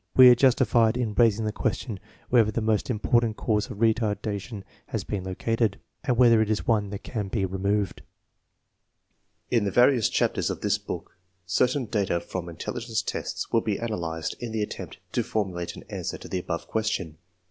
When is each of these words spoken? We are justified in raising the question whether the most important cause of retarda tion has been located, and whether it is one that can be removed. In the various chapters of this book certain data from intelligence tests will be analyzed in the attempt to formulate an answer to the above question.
We 0.15 0.29
are 0.29 0.33
justified 0.35 0.97
in 0.97 1.13
raising 1.13 1.45
the 1.45 1.51
question 1.51 1.99
whether 2.29 2.49
the 2.49 2.59
most 2.59 2.89
important 2.89 3.37
cause 3.37 3.69
of 3.69 3.77
retarda 3.77 4.39
tion 4.41 4.63
has 4.87 5.03
been 5.03 5.23
located, 5.23 5.79
and 6.03 6.17
whether 6.17 6.41
it 6.41 6.49
is 6.49 6.65
one 6.65 6.89
that 6.89 7.03
can 7.03 7.27
be 7.27 7.45
removed. 7.45 8.01
In 9.51 9.63
the 9.63 9.69
various 9.69 10.09
chapters 10.09 10.49
of 10.49 10.61
this 10.61 10.79
book 10.79 11.15
certain 11.45 11.85
data 11.85 12.19
from 12.19 12.49
intelligence 12.49 13.03
tests 13.03 13.51
will 13.51 13.61
be 13.61 13.77
analyzed 13.77 14.35
in 14.39 14.51
the 14.51 14.63
attempt 14.63 14.97
to 15.11 15.21
formulate 15.21 15.75
an 15.75 15.83
answer 15.87 16.17
to 16.17 16.27
the 16.27 16.39
above 16.39 16.65
question. 16.67 17.17